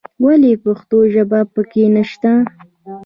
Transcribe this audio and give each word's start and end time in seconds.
ولې 0.25 0.51
پښتو 0.63 0.97
ژبه 1.13 1.39
په 1.53 1.61
کې 1.71 1.83
نه 1.95 2.03
شته. 2.11 2.33